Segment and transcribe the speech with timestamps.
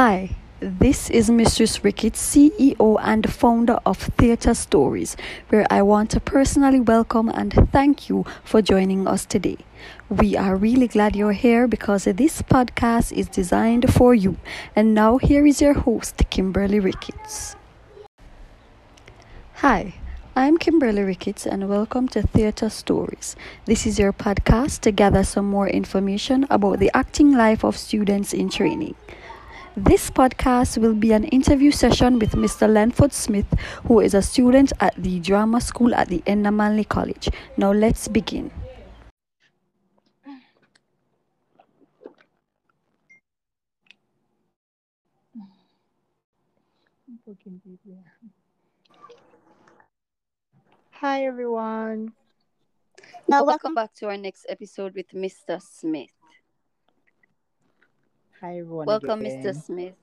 [0.00, 5.16] Hi, this is Mistress Ricketts, CEO and founder of Theatre Stories,
[5.48, 9.56] where I want to personally welcome and thank you for joining us today.
[10.08, 14.36] We are really glad you're here because this podcast is designed for you.
[14.76, 17.56] And now, here is your host, Kimberly Ricketts.
[19.54, 19.94] Hi.
[20.36, 23.34] I'm Kimberly Ricketts and welcome to Theatre Stories.
[23.64, 28.32] This is your podcast to gather some more information about the acting life of students
[28.32, 28.94] in training.
[29.76, 32.68] This podcast will be an interview session with Mr.
[32.68, 33.46] Lenford Smith,
[33.86, 37.28] who is a student at the drama school at the Edna Manley College.
[37.56, 38.50] Now let's begin.
[50.90, 52.12] Hi everyone.
[53.28, 55.62] Now welcome back to our next episode with Mr.
[55.62, 56.17] Smith.
[58.40, 58.86] Hi, everyone.
[58.86, 59.42] Welcome, again.
[59.42, 59.64] Mr.
[59.64, 59.94] Smith.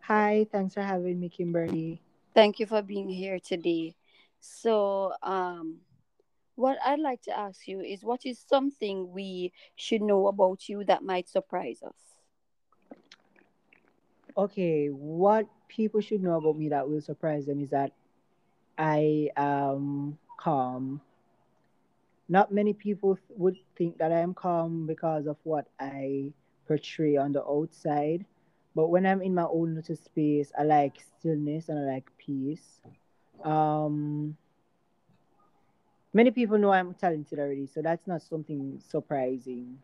[0.00, 2.00] Hi, thanks for having me, Kimberly.
[2.34, 3.94] Thank you for being here today.
[4.40, 5.76] So, um,
[6.56, 10.82] what I'd like to ask you is what is something we should know about you
[10.84, 11.94] that might surprise us?
[14.36, 17.92] Okay, what people should know about me that will surprise them is that
[18.76, 21.00] I am calm.
[22.28, 26.32] Not many people would think that I am calm because of what I
[26.68, 28.24] portray on the outside.
[28.76, 32.80] But when I'm in my own little space, I like stillness and I like peace.
[33.42, 34.36] Um,
[36.12, 39.78] many people know I'm talented already, so that's not something surprising.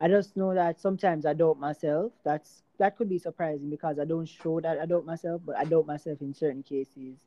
[0.00, 2.12] I just know that sometimes I doubt myself.
[2.24, 5.64] That's that could be surprising because I don't show that I doubt myself, but I
[5.64, 7.18] doubt myself in certain cases.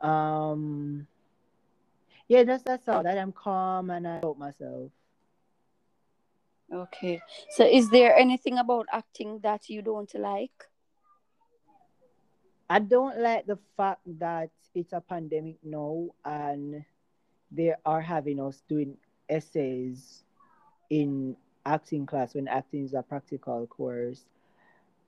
[0.00, 1.06] Um,
[2.28, 3.02] yeah, that's that's all.
[3.02, 4.90] That I'm calm and I doubt myself.
[6.72, 7.20] Okay.
[7.50, 10.64] So is there anything about acting that you don't like?
[12.68, 16.84] I don't like the fact that it's a pandemic now and
[17.52, 18.96] they are having us doing
[19.28, 20.24] essays
[20.90, 24.26] in acting class when acting is a practical course.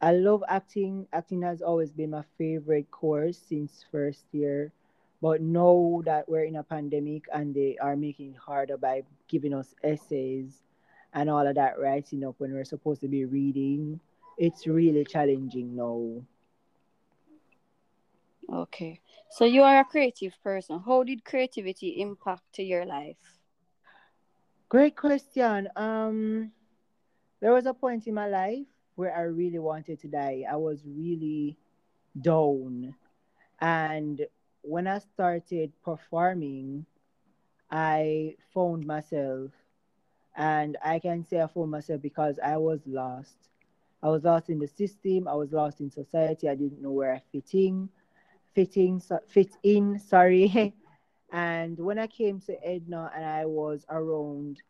[0.00, 1.08] I love acting.
[1.12, 4.72] Acting has always been my favorite course since first year.
[5.20, 9.52] But now that we're in a pandemic and they are making it harder by giving
[9.52, 10.62] us essays,
[11.14, 14.00] and all of that writing up when we're supposed to be reading.
[14.36, 16.22] It's really challenging now.
[18.50, 19.00] Okay.
[19.30, 20.80] So you are a creative person.
[20.84, 23.16] How did creativity impact your life?
[24.68, 25.68] Great question.
[25.76, 26.52] Um
[27.40, 30.44] there was a point in my life where I really wanted to die.
[30.50, 31.56] I was really
[32.20, 32.94] down.
[33.60, 34.26] And
[34.62, 36.84] when I started performing,
[37.70, 39.50] I found myself
[40.38, 43.50] and I can say found myself because I was lost.
[44.02, 45.26] I was lost in the system.
[45.26, 46.48] I was lost in society.
[46.48, 47.88] I didn't know where I fit in,
[48.54, 49.98] fitting, fit in.
[49.98, 50.74] Sorry.
[51.32, 54.62] and when I came to Edna and I was around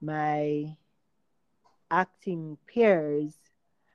[0.00, 0.76] my
[1.90, 3.36] acting peers,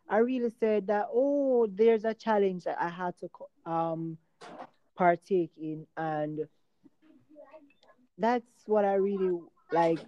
[0.08, 3.30] I really said that oh, there's a challenge that I had to
[3.70, 4.20] um
[4.96, 6.42] partake in, and
[8.20, 9.40] that's what I really
[9.72, 10.00] like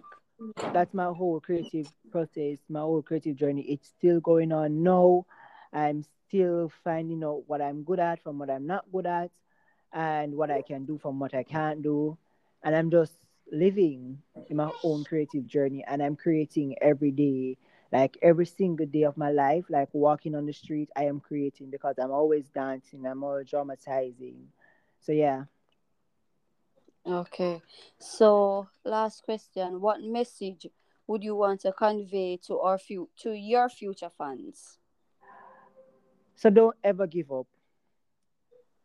[0.72, 3.62] that's my whole creative process, my whole creative journey.
[3.62, 5.26] It's still going on now.
[5.72, 9.30] I'm still finding out what I'm good at from what I'm not good at,
[9.92, 12.16] and what I can do from what I can't do.
[12.62, 13.14] And I'm just
[13.50, 17.56] living in my own creative journey, and I'm creating every day.
[17.92, 21.70] Like every single day of my life, like walking on the street, I am creating
[21.70, 24.46] because I'm always dancing, I'm always dramatizing.
[25.00, 25.44] So, yeah.
[27.06, 27.62] Okay.
[27.98, 29.80] So, last question.
[29.80, 30.66] What message
[31.06, 34.78] would you want to convey to our fu- to your future fans?
[36.36, 37.46] So don't ever give up.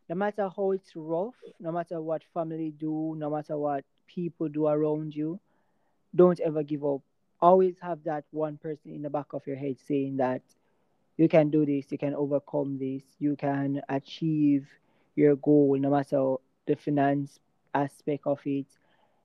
[0.10, 4.68] No matter how it's rough, no matter what family do, no matter what people do
[4.68, 5.40] around you,
[6.16, 7.02] don't ever give up.
[7.42, 10.42] Always have that one person in the back of your head saying that
[11.18, 14.68] you can do this, you can overcome this, you can achieve
[15.16, 16.36] your goal, no matter
[16.68, 17.40] the finance
[17.76, 18.66] aspect of it,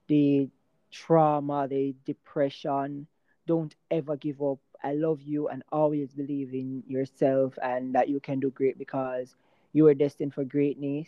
[0.08, 0.49] the
[0.91, 3.06] trauma, the depression.
[3.47, 4.58] Don't ever give up.
[4.82, 9.35] I love you and always believe in yourself and that you can do great because
[9.73, 11.06] you are destined for greatness.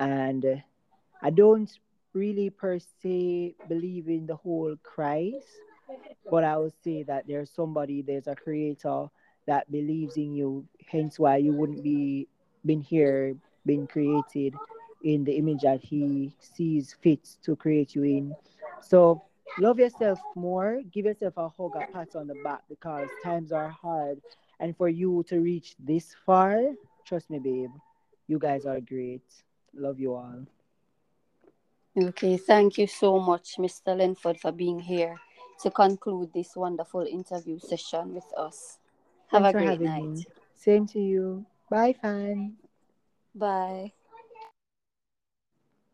[0.00, 0.62] And
[1.20, 1.70] I don't
[2.12, 5.46] really per se believe in the whole Christ,
[6.30, 9.06] but I would say that there's somebody, there's a creator
[9.46, 12.28] that believes in you, hence why you wouldn't be
[12.64, 13.34] been here,
[13.66, 14.54] been created
[15.02, 18.36] in the image that he sees fit to create you in.
[18.80, 19.22] So
[19.58, 23.68] love yourself more, give yourself a hug, a pat on the back because times are
[23.70, 24.20] hard
[24.60, 26.58] And for you to reach this far,
[27.04, 27.72] trust me, babe,
[28.28, 29.24] you guys are great.
[29.74, 30.46] Love you all.
[31.96, 33.94] Okay, thank you so much, Mr.
[33.94, 35.20] Linford, for being here
[35.60, 38.78] to conclude this wonderful interview session with us.
[39.28, 40.12] Have Thanks a great night.
[40.12, 40.26] Me.
[40.54, 41.46] Same to you.
[41.70, 42.56] Bye, fan.
[43.34, 43.92] Bye.